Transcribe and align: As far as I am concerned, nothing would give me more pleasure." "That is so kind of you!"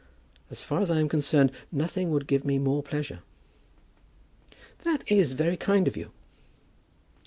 As 0.49 0.63
far 0.63 0.81
as 0.81 0.89
I 0.89 0.99
am 0.99 1.07
concerned, 1.07 1.51
nothing 1.71 2.09
would 2.09 2.25
give 2.25 2.43
me 2.43 2.57
more 2.57 2.81
pleasure." 2.81 3.19
"That 4.79 5.03
is 5.05 5.37
so 5.37 5.55
kind 5.57 5.87
of 5.87 5.95
you!" 5.95 6.09